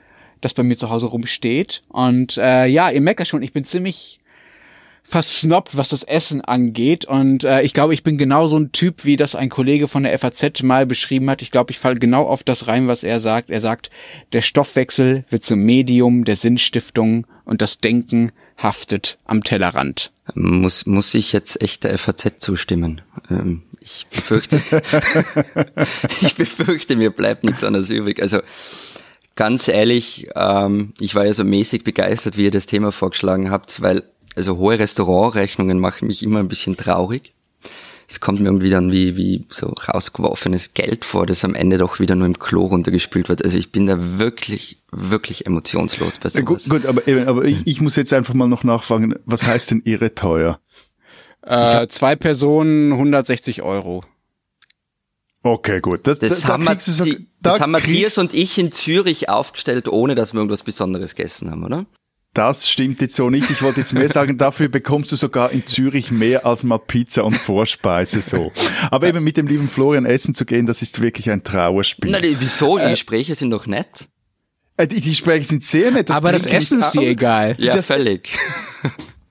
[0.45, 1.83] das bei mir zu Hause rumsteht.
[1.89, 4.21] Und äh, ja, ihr merkt ja schon, ich bin ziemlich
[5.05, 7.05] versnobbt, was das Essen angeht.
[7.05, 10.03] Und äh, ich glaube, ich bin genau so ein Typ, wie das ein Kollege von
[10.03, 11.43] der FAZ mal beschrieben hat.
[11.43, 13.51] Ich glaube, ich falle genau auf das rein, was er sagt.
[13.51, 13.91] Er sagt,
[14.33, 20.11] der Stoffwechsel wird zum Medium der Sinnstiftung und das Denken haftet am Tellerrand.
[20.35, 23.03] Muss, muss ich jetzt echt der FAZ zustimmen?
[23.31, 24.63] Ähm, ich befürchte,
[26.23, 28.23] ich befürchte, mir bleibt nichts anderes übrig.
[28.23, 28.41] Also,
[29.37, 33.83] ganz ehrlich, ähm, ich war ja so mäßig begeistert, wie ihr das Thema vorgeschlagen habt,
[33.83, 34.03] weil
[34.37, 37.33] also hohe Restaurantrechnungen machen mich immer ein bisschen traurig.
[38.07, 42.01] Es kommt mir irgendwie dann wie, wie so rausgeworfenes Geld vor, das am Ende doch
[42.01, 43.42] wieder nur im Klo runtergespült wird.
[43.42, 46.68] Also ich bin da wirklich, wirklich emotionslos bei sowas.
[46.68, 49.83] Gut, gut aber, aber ich, ich muss jetzt einfach mal noch nachfragen, was heißt denn
[49.85, 50.61] irre teuer?
[51.42, 54.05] Äh, zwei Personen 160 Euro.
[55.47, 56.07] Okay, gut.
[56.07, 59.89] Das, das, da, haben, da so, die, das haben Matthias und ich in Zürich aufgestellt,
[59.89, 61.85] ohne dass wir irgendwas Besonderes gegessen haben, oder?
[62.33, 63.51] Das stimmt jetzt so nicht.
[63.51, 67.25] Ich wollte jetzt mehr sagen, dafür bekommst du sogar in Zürich mehr als mal Pizza
[67.25, 68.53] und Vorspeise so.
[68.91, 72.11] Aber eben mit dem lieben Florian essen zu gehen, das ist wirklich ein Trauerspiel.
[72.11, 72.79] Na, wieso?
[72.79, 74.09] Die Gespräche sind doch nett.
[74.79, 76.09] Äh, die, die Gespräche sind sehr nett.
[76.09, 77.55] Das Aber das Essen ist dir egal.
[77.59, 78.31] Ja, das, völlig.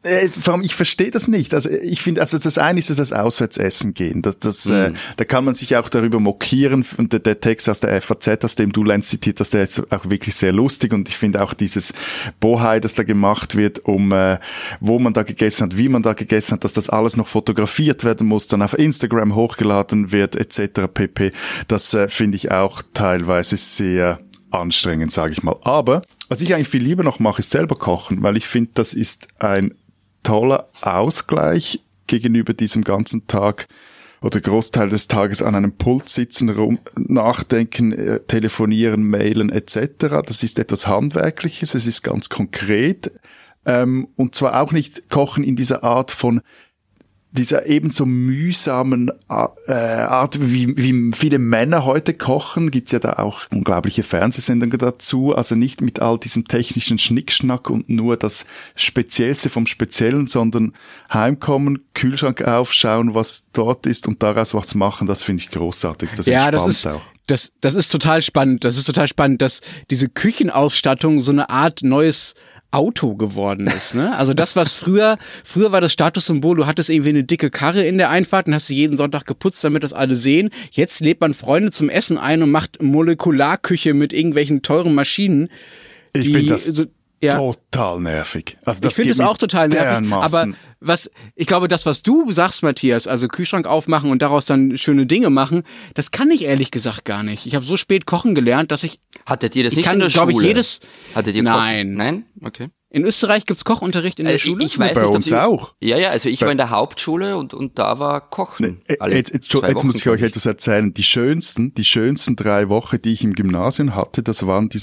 [0.04, 1.54] Äh, vor allem, ich verstehe das nicht.
[1.54, 4.22] Also ich finde, also das eine ist das Auswärtsessen gehen.
[4.22, 4.76] Das, das, mhm.
[4.76, 6.86] äh, da kann man sich auch darüber mokieren.
[6.98, 9.92] Und der, der Text aus der FAZ, aus dem du Lenz zitiert hast, der ist
[9.94, 10.94] auch wirklich sehr lustig.
[10.94, 11.94] Und ich finde auch dieses
[12.42, 14.40] Bohai, das da gemacht wird, um äh,
[14.82, 18.04] wo man da gegessen hat, wie man da gegessen hat, dass das alles noch fotografiert
[18.04, 20.82] werden muss, dann auf Instagram hochgeladen wird, etc.
[20.94, 21.32] pp.
[21.70, 24.20] Das äh, finde ich auch teilweise sehr
[24.52, 25.56] anstrengend, sage ich mal.
[25.64, 28.94] Aber was ich eigentlich viel lieber noch mache, ist selber kochen, weil ich finde, das
[28.94, 29.74] ist ein
[30.24, 33.68] toller Ausgleich gegenüber diesem ganzen Tag
[34.22, 40.24] oder Großteil des Tages an einem Pult sitzen, rum, nachdenken, äh, telefonieren, mailen etc.
[40.26, 43.12] Das ist etwas Handwerkliches, es ist ganz konkret.
[43.66, 46.42] Ähm, und zwar auch nicht Kochen in dieser Art von
[47.34, 53.42] dieser ebenso mühsamen äh, Art, wie, wie viele Männer heute kochen, gibt's ja da auch
[53.52, 55.36] unglaubliche Fernsehsendungen dazu.
[55.36, 60.74] Also nicht mit all diesem technischen Schnickschnack und nur das Speziellste vom Speziellen, sondern
[61.12, 65.08] heimkommen, Kühlschrank aufschauen, was dort ist und daraus was machen.
[65.08, 66.12] Das finde ich großartig.
[66.16, 67.02] Das ja, das ist auch.
[67.26, 68.64] Das, das ist total spannend.
[68.64, 72.36] Das ist total spannend, dass diese Küchenausstattung so eine Art neues
[72.74, 73.94] Auto geworden ist.
[73.94, 74.16] Ne?
[74.16, 77.98] Also das, was früher, früher war das Statussymbol, du hattest irgendwie eine dicke Karre in
[77.98, 80.50] der Einfahrt und hast sie jeden Sonntag geputzt, damit das alle sehen.
[80.72, 85.50] Jetzt lebt man Freunde zum Essen ein und macht Molekularküche mit irgendwelchen teuren Maschinen.
[86.14, 86.86] Ich finde das so,
[87.24, 87.38] ja.
[87.38, 88.58] total nervig.
[88.66, 90.12] Also das ich finde es auch total nervig.
[90.12, 94.78] Aber was, ich glaube, das, was du sagst, Matthias, also Kühlschrank aufmachen und daraus dann
[94.78, 97.46] schöne Dinge machen, das kann ich ehrlich gesagt gar nicht.
[97.46, 99.00] Ich habe so spät kochen gelernt, dass ich.
[99.26, 100.34] Hattet ihr das ich nicht kann, in der Schule?
[100.34, 100.82] ich, jedes.
[101.16, 101.88] Hattet ihr Nein.
[101.88, 101.96] Kochen?
[101.96, 102.26] Nein?
[102.44, 102.70] Okay.
[102.94, 104.64] In Österreich gibt's Kochunterricht in der äh, Schule?
[104.64, 105.74] Ich weiß Bei nicht, uns die, auch.
[105.80, 108.80] Ja, ja, also ich Bei war in der Hauptschule und, und da war Kochen.
[108.88, 110.94] Nee, äh, jetzt, jetzt, jetzt muss ich euch etwas erzählen.
[110.94, 114.80] Die schönsten, die schönsten drei Wochen, die ich im Gymnasium hatte, das waren die,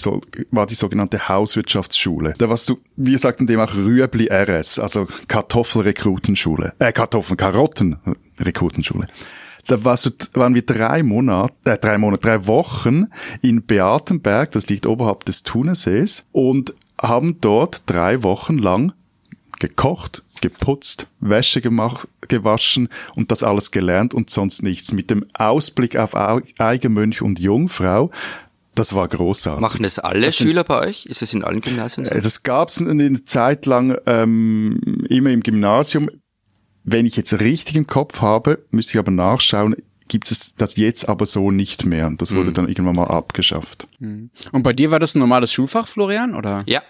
[0.50, 2.34] war die sogenannte Hauswirtschaftsschule.
[2.36, 6.72] Da warst du, wir sagten dem auch Rüebli RS, also Kartoffelrekrutenschule.
[6.80, 9.06] Äh, Kartoffeln, Karottenrekrutenschule.
[9.68, 13.06] Da warst du, waren wir drei Monate, äh, drei Monate, drei Wochen
[13.40, 18.92] in Beatenberg, das liegt oberhalb des Thunersees, und haben dort drei Wochen lang
[19.58, 24.92] gekocht, geputzt, Wäsche gemacht, gewaschen und das alles gelernt und sonst nichts.
[24.92, 28.10] Mit dem Ausblick auf Eigenmönch und Jungfrau
[28.74, 29.60] Das war großartig.
[29.60, 31.06] Machen das alle das Schüler bei euch?
[31.06, 32.14] Ist es in allen Gymnasien so?
[32.14, 36.08] Das gab es eine Zeit lang ähm, immer im Gymnasium.
[36.84, 39.76] Wenn ich jetzt richtig im Kopf habe, müsste ich aber nachschauen,
[40.10, 42.10] gibt es das jetzt aber so nicht mehr.
[42.18, 42.54] Das wurde mhm.
[42.54, 43.88] dann irgendwann mal abgeschafft.
[44.00, 44.30] Mhm.
[44.52, 46.64] Und bei dir war das ein normales Schulfach, Florian, oder?
[46.66, 46.82] Ja.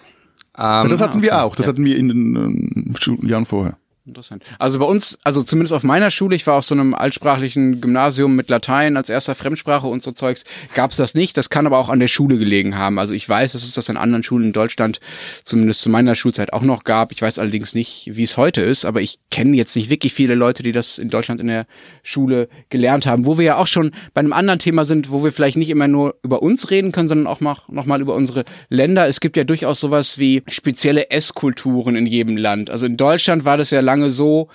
[0.57, 1.55] Ähm, das hatten wir auch.
[1.55, 1.71] Das ja.
[1.71, 3.77] hatten wir in den ähm, Schuljahren vorher.
[4.03, 4.43] Interessant.
[4.57, 8.35] Also bei uns, also zumindest auf meiner Schule, ich war auf so einem altsprachlichen Gymnasium
[8.35, 11.37] mit Latein als erster Fremdsprache und so Zeugs, gab es das nicht.
[11.37, 12.97] Das kann aber auch an der Schule gelegen haben.
[12.97, 14.99] Also ich weiß, dass es das an anderen Schulen in Deutschland
[15.43, 17.11] zumindest zu meiner Schulzeit auch noch gab.
[17.11, 20.33] Ich weiß allerdings nicht, wie es heute ist, aber ich kenne jetzt nicht wirklich viele
[20.33, 21.67] Leute, die das in Deutschland in der
[22.01, 23.27] Schule gelernt haben.
[23.27, 25.87] Wo wir ja auch schon bei einem anderen Thema sind, wo wir vielleicht nicht immer
[25.87, 29.07] nur über uns reden können, sondern auch mal über unsere Länder.
[29.07, 32.71] Es gibt ja durchaus sowas wie spezielle Esskulturen in jedem Land.
[32.71, 34.49] Also in Deutschland war das ja lange so,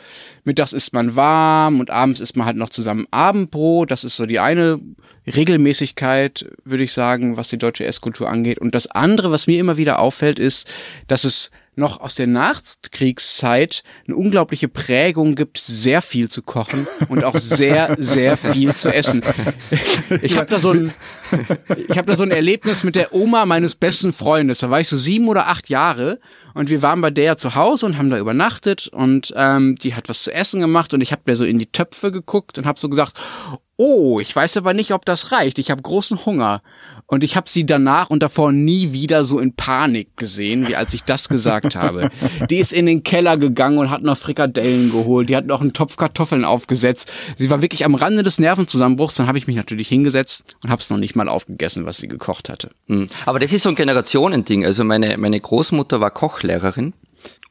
[0.44, 3.90] mittags isst man warm und abends isst man halt noch zusammen Abendbrot.
[3.90, 4.80] Das ist so die eine
[5.26, 8.58] Regelmäßigkeit, würde ich sagen, was die deutsche Esskultur angeht.
[8.58, 10.72] Und das andere, was mir immer wieder auffällt, ist,
[11.08, 17.22] dass es noch aus der Nachkriegszeit eine unglaubliche Prägung gibt, sehr viel zu kochen und
[17.22, 19.22] auch sehr, sehr viel zu essen.
[20.22, 20.92] Ich habe da so ein,
[21.88, 24.60] ich habe da so ein Erlebnis mit der Oma meines besten Freundes.
[24.60, 26.18] Da war ich so sieben oder acht Jahre
[26.56, 30.08] und wir waren bei der zu Hause und haben da übernachtet und ähm, die hat
[30.08, 32.80] was zu essen gemacht und ich habe mir so in die Töpfe geguckt und habe
[32.80, 33.12] so gesagt,
[33.76, 35.58] oh, ich weiß aber nicht, ob das reicht.
[35.58, 36.62] Ich habe großen Hunger.
[37.08, 40.92] Und ich habe sie danach und davor nie wieder so in Panik gesehen, wie als
[40.92, 42.10] ich das gesagt habe.
[42.50, 45.28] Die ist in den Keller gegangen und hat noch Frikadellen geholt.
[45.28, 47.12] Die hat noch einen Topf Kartoffeln aufgesetzt.
[47.36, 49.14] Sie war wirklich am Rande des Nervenzusammenbruchs.
[49.14, 52.08] Dann habe ich mich natürlich hingesetzt und habe es noch nicht mal aufgegessen, was sie
[52.08, 52.70] gekocht hatte.
[52.88, 53.06] Hm.
[53.24, 54.64] Aber das ist so ein Generationending.
[54.64, 56.92] Also meine, meine Großmutter war Kochlehrerin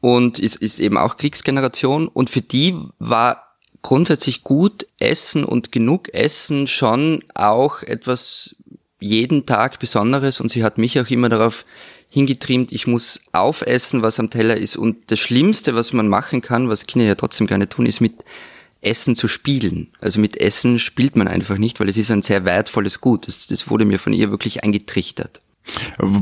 [0.02, 2.10] und ist, ist eben auch Kriegsgeneration.
[2.10, 3.45] Und für die war
[3.86, 8.56] grundsätzlich gut Essen und genug Essen schon auch etwas
[9.00, 11.66] jeden Tag Besonderes und sie hat mich auch immer darauf
[12.10, 14.76] hingetrimmt, ich muss aufessen, was am Teller ist.
[14.76, 18.26] Und das Schlimmste, was man machen kann, was Kinder ja trotzdem gerne tun, ist mit
[18.82, 19.92] Essen zu spielen.
[20.00, 23.28] Also mit Essen spielt man einfach nicht, weil es ist ein sehr wertvolles Gut.
[23.28, 25.44] Das, das wurde mir von ihr wirklich eingetrichtert.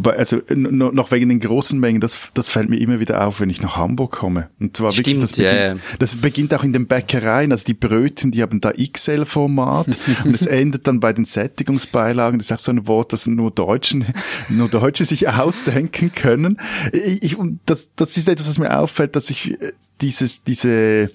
[0.05, 3.61] Also noch wegen den großen Mengen, das, das fällt mir immer wieder auf, wenn ich
[3.61, 4.49] nach Hamburg komme.
[4.59, 5.97] Und zwar Stimmt, wirklich, das beginnt, ja.
[5.99, 9.87] das beginnt auch in den Bäckereien, also die Brötchen, die haben da XL-Format
[10.23, 12.39] und es endet dann bei den Sättigungsbeilagen.
[12.39, 14.05] Das ist auch so ein Wort, das nur Deutschen,
[14.49, 16.59] nur Deutsche sich ausdenken können.
[16.91, 21.11] Ich, und das, das ist etwas, was mir auffällt, dass ich äh, dieses, diese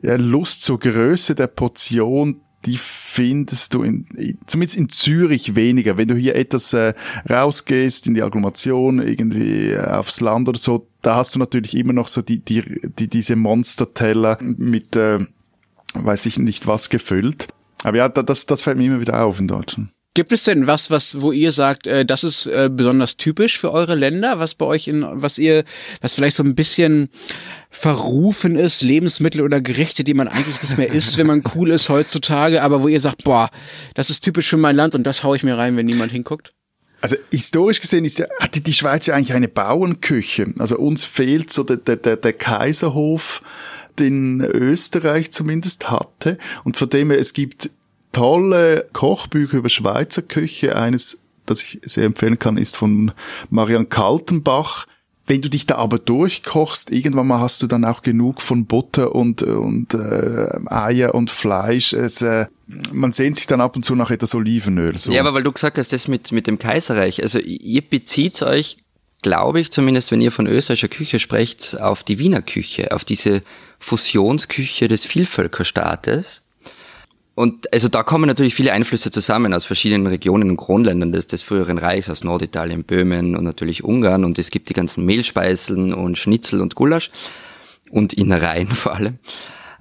[0.00, 4.06] Lust zur Größe der Portion die findest du in,
[4.46, 5.96] zumindest in Zürich weniger.
[5.96, 6.94] Wenn du hier etwas äh,
[7.28, 11.92] rausgehst in die Agglomeration, irgendwie äh, aufs Land oder so, da hast du natürlich immer
[11.92, 12.62] noch so die, die,
[12.98, 15.26] die diese Monsterteller mit, äh,
[15.94, 17.48] weiß ich nicht was gefüllt.
[17.84, 19.90] Aber ja, das, das fällt mir immer wieder auf in Deutschland.
[20.14, 23.72] Gibt es denn was, was, wo ihr sagt, äh, das ist äh, besonders typisch für
[23.72, 25.64] eure Länder, was bei euch in, was ihr,
[26.02, 27.08] was vielleicht so ein bisschen
[27.70, 31.88] verrufen ist, Lebensmittel oder Gerichte, die man eigentlich nicht mehr isst, wenn man cool ist
[31.88, 33.48] heutzutage, aber wo ihr sagt, boah,
[33.94, 36.52] das ist typisch für mein Land und das hau ich mir rein, wenn niemand hinguckt?
[37.00, 40.52] Also historisch gesehen ist ja, hatte die Schweiz ja eigentlich eine Bauernküche.
[40.58, 43.42] Also uns fehlt so der, der, der Kaiserhof,
[43.98, 46.38] den Österreich zumindest hatte.
[46.64, 47.70] Und von dem her, es gibt
[48.12, 50.76] tolle Kochbücher über Schweizer Küche.
[50.76, 53.12] Eines, das ich sehr empfehlen kann, ist von
[53.50, 54.86] Marian Kaltenbach.
[55.26, 59.14] Wenn du dich da aber durchkochst, irgendwann mal hast du dann auch genug von Butter
[59.14, 61.92] und, und äh, Eier und Fleisch.
[61.92, 62.46] Es, äh,
[62.92, 64.98] man sehnt sich dann ab und zu nach etwas Olivenöl.
[64.98, 65.12] So.
[65.12, 67.22] Ja, aber weil du gesagt hast, das mit, mit dem Kaiserreich.
[67.22, 68.78] Also ihr bezieht euch,
[69.22, 73.42] glaube ich, zumindest wenn ihr von österreichischer Küche sprecht, auf die Wiener Küche, auf diese
[73.78, 76.42] Fusionsküche des Vielvölkerstaates.
[77.34, 81.42] Und also da kommen natürlich viele Einflüsse zusammen aus verschiedenen Regionen und Kronländern des, des
[81.42, 84.24] früheren Reichs, aus Norditalien, Böhmen und natürlich Ungarn.
[84.24, 87.10] Und es gibt die ganzen Mehlspeiseln und Schnitzel und Gulasch
[87.90, 89.18] und Innereien vor allem.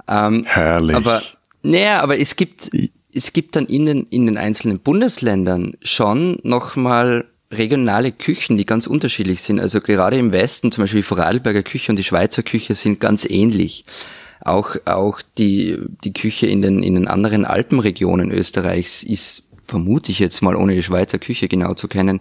[0.07, 0.95] Ähm, Herrlich.
[0.95, 1.21] Aber
[1.61, 2.71] naja, aber es gibt
[3.13, 8.87] es gibt dann in den in den einzelnen Bundesländern schon nochmal regionale Küchen, die ganz
[8.87, 9.59] unterschiedlich sind.
[9.59, 13.25] Also gerade im Westen, zum Beispiel die Vorarlberger Küche und die Schweizer Küche sind ganz
[13.25, 13.83] ähnlich
[14.41, 20.19] auch, auch die, die Küche in den, in den anderen Alpenregionen Österreichs ist, vermute ich
[20.19, 22.19] jetzt mal, ohne die Schweizer Küche genau zu kennen,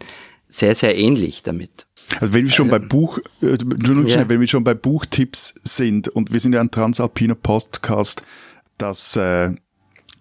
[0.48, 1.86] sehr, sehr ähnlich damit.
[2.18, 4.28] Also wenn wir schon bei Buch, äh, nur schnell, ja.
[4.28, 8.22] wenn wir schon bei Buchtipps sind und wir sind ja ein transalpiner Podcast,
[8.78, 9.52] das äh,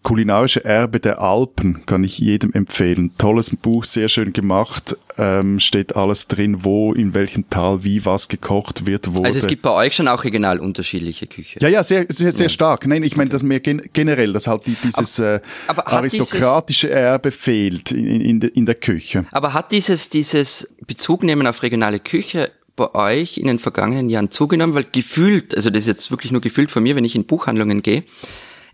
[0.04, 3.12] kulinarische Erbe der Alpen kann ich jedem empfehlen.
[3.18, 4.96] Tolles Buch, sehr schön gemacht.
[5.18, 9.14] Ähm, steht alles drin, wo, in welchem Tal, wie was gekocht wird.
[9.14, 9.28] Wurde.
[9.28, 11.60] Also es gibt bei euch schon auch regional unterschiedliche Küche.
[11.62, 12.50] Ja, ja, sehr, sehr, sehr ja.
[12.50, 12.88] stark.
[12.88, 16.88] Nein, ich meine, dass mir gen generell, dass halt die, dieses aber, äh, aber aristokratische
[16.88, 19.26] dieses, Erbe fehlt in, in, in der Küche.
[19.32, 24.74] Aber hat dieses, dieses Bezugnehmen auf regionale Küche bei euch in den vergangenen Jahren zugenommen?
[24.74, 27.82] Weil gefühlt, also das ist jetzt wirklich nur gefühlt von mir, wenn ich in Buchhandlungen
[27.82, 28.06] gehe,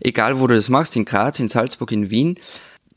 [0.00, 2.36] egal wo du das machst, in Graz, in Salzburg, in Wien,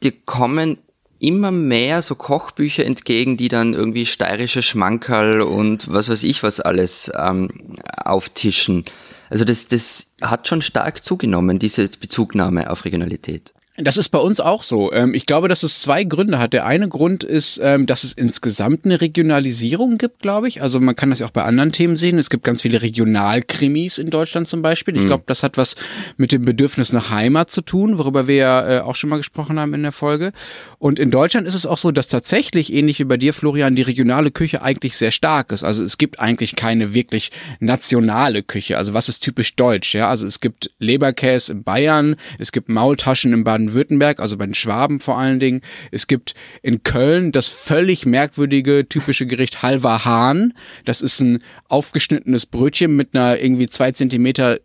[0.04, 0.78] dir kommen
[1.20, 6.60] immer mehr so Kochbücher entgegen, die dann irgendwie steirische Schmankerl und was weiß ich was
[6.62, 8.86] alles ähm, auftischen.
[9.30, 13.54] Also das, das hat schon stark zugenommen, diese Bezugnahme auf Regionalität.
[13.82, 14.92] Das ist bei uns auch so.
[14.92, 16.54] Ähm, ich glaube, dass es zwei Gründe hat.
[16.54, 20.62] Der eine Grund ist, ähm, dass es insgesamt eine Regionalisierung gibt, glaube ich.
[20.62, 22.18] Also man kann das ja auch bei anderen Themen sehen.
[22.18, 24.96] Es gibt ganz viele Regionalkrimis in Deutschland zum Beispiel.
[24.96, 25.08] Ich mhm.
[25.08, 25.76] glaube, das hat was
[26.18, 29.60] mit dem Bedürfnis nach Heimat zu tun, worüber wir ja äh, auch schon mal gesprochen
[29.60, 30.34] haben in der Folge.
[30.80, 33.82] Und in Deutschland ist es auch so, dass tatsächlich, ähnlich wie bei dir, Florian, die
[33.82, 35.64] regionale Küche eigentlich sehr stark ist.
[35.64, 38.78] Also es gibt eigentlich keine wirklich nationale Küche.
[38.78, 39.94] Also was ist typisch deutsch?
[39.94, 44.46] Ja, also es gibt Leberkäse in Bayern, es gibt Maultaschen in Baden Baden-Württemberg, also bei
[44.46, 45.62] den Schwaben vor allen Dingen.
[45.92, 50.54] Es gibt in Köln das völlig merkwürdige typische Gericht Halva Hahn.
[50.86, 54.60] Das ist ein aufgeschnittenes Brötchen mit einer irgendwie zwei Zentimeter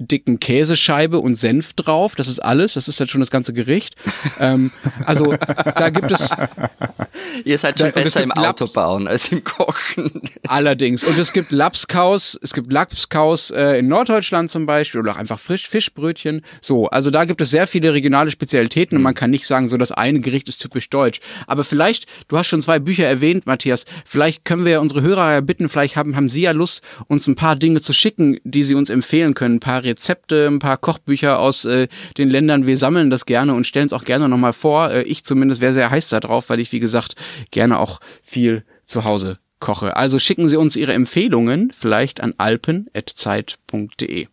[0.00, 2.14] dicken Käsescheibe und Senf drauf.
[2.16, 2.74] Das ist alles.
[2.74, 3.94] Das ist halt schon das ganze Gericht.
[4.40, 4.72] ähm,
[5.04, 5.34] also
[5.76, 6.30] da gibt es.
[7.44, 10.10] Ihr seid schon da, besser im Auto bauen als im Kochen.
[10.46, 11.04] Allerdings.
[11.04, 12.38] Und es gibt Lapskaus.
[12.42, 16.42] Es gibt Lapskaus äh, in Norddeutschland zum Beispiel oder auch einfach frisch Fischbrötchen.
[16.60, 19.76] So, also da gibt es sehr viele regionale Spezialitäten und man kann nicht sagen, so
[19.76, 21.20] das eine Gericht ist typisch deutsch.
[21.46, 23.84] Aber vielleicht, du hast schon zwei Bücher erwähnt, Matthias.
[24.04, 27.56] Vielleicht können wir unsere Hörer bitten, vielleicht haben, haben sie ja Lust, uns ein paar
[27.56, 31.64] Dinge zu schicken, die sie uns empfehlen können, ein paar Rezepte, ein paar Kochbücher aus
[31.64, 32.66] äh, den Ländern.
[32.66, 34.90] Wir sammeln das gerne und stellen es auch gerne nochmal vor.
[34.90, 37.16] Äh, ich zumindest wäre sehr heiß da drauf, weil ich, wie gesagt,
[37.50, 39.96] gerne auch viel zu Hause koche.
[39.96, 44.26] Also schicken Sie uns Ihre Empfehlungen vielleicht an alpen.zeit.de.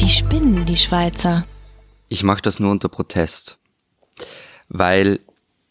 [0.00, 1.44] Die spinnen, die Schweizer.
[2.08, 3.58] Ich mache das nur unter Protest,
[4.68, 5.20] weil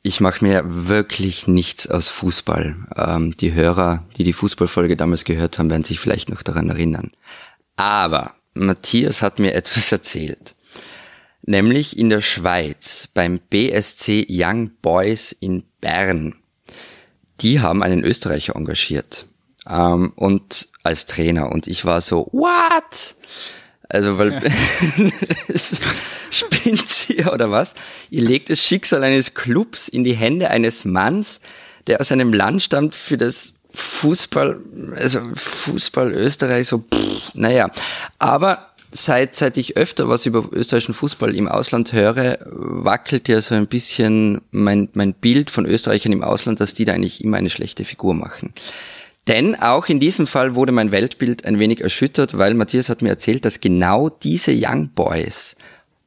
[0.10, 2.76] ich mache mir wirklich nichts aus Fußball.
[2.96, 7.12] Ähm, die Hörer, die die Fußballfolge damals gehört haben, werden sich vielleicht noch daran erinnern.
[7.76, 10.56] Aber Matthias hat mir etwas erzählt.
[11.44, 16.34] Nämlich in der Schweiz beim BSC Young Boys in Bern.
[17.42, 19.28] Die haben einen Österreicher engagiert.
[19.68, 21.52] Ähm, und als Trainer.
[21.52, 23.16] Und ich war so, what?
[23.90, 24.42] Also, weil ja.
[26.32, 27.74] spinnt sie oder was?
[28.12, 31.42] Ihr legt das Schicksal eines Clubs in die Hände eines Manns,
[31.88, 34.60] der aus einem Land stammt, für das Fußball,
[34.96, 37.72] also Fußball Österreich so, pff, naja.
[38.20, 43.56] Aber seit, seit ich öfter was über österreichischen Fußball im Ausland höre, wackelt ja so
[43.56, 47.50] ein bisschen mein, mein Bild von Österreichern im Ausland, dass die da eigentlich immer eine
[47.50, 48.54] schlechte Figur machen.
[49.30, 53.10] Denn auch in diesem Fall wurde mein Weltbild ein wenig erschüttert, weil Matthias hat mir
[53.10, 55.56] erzählt, dass genau diese Young Boys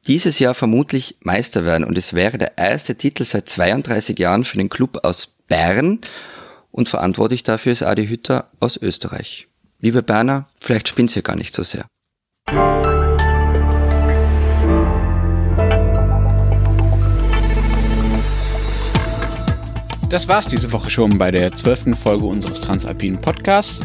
[0.07, 4.57] dieses Jahr vermutlich Meister werden und es wäre der erste Titel seit 32 Jahren für
[4.57, 5.99] den Club aus Bern
[6.73, 9.47] und verantwortlich dafür ist Adi Hütter aus Österreich.
[9.79, 11.85] Liebe Berner, vielleicht spinnt ihr gar nicht so sehr.
[20.13, 23.79] Das war's diese Woche schon bei der zwölften Folge unseres Transalpinen Podcasts.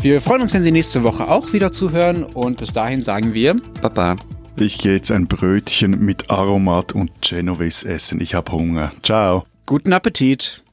[0.00, 3.60] Wir freuen uns, wenn Sie nächste Woche auch wieder zuhören und bis dahin sagen wir
[3.82, 4.16] Baba.
[4.56, 8.22] Ich gehe jetzt ein Brötchen mit Aromat und Genovese essen.
[8.22, 8.92] Ich habe Hunger.
[9.02, 9.44] Ciao.
[9.66, 10.64] Guten Appetit.